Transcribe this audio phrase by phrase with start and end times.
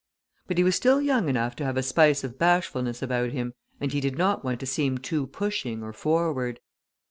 [0.47, 3.91] But he was still young enough to have a spice of bashfulness about him, and
[3.93, 6.59] he did not want to seem too pushing or forward.